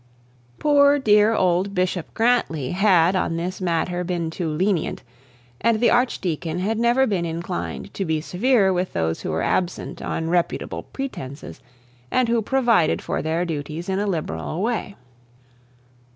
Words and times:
Poor 0.57 0.97
dear 0.97 1.35
old 1.35 1.75
Bishop 1.75 2.11
Grantly 2.15 2.71
had 2.71 3.15
on 3.15 3.37
this 3.37 3.61
matter 3.61 4.03
been 4.03 4.31
too 4.31 4.49
lenient, 4.49 5.03
and 5.61 5.79
the 5.79 5.91
archdeacon 5.91 6.57
had 6.57 6.79
never 6.79 7.05
been 7.05 7.23
inclined 7.23 7.93
to 7.93 8.03
be 8.03 8.19
severe 8.19 8.73
with 8.73 8.93
those 8.93 9.21
who 9.21 9.29
were 9.29 9.43
absent 9.43 10.01
on 10.01 10.27
reputable 10.27 10.81
pretences, 10.81 11.59
and 12.09 12.29
who 12.29 12.41
provided 12.41 12.99
for 12.99 13.21
their 13.21 13.45
duties 13.45 13.87
in 13.89 13.99
a 13.99 14.07
liberal 14.07 14.63
way. 14.63 14.95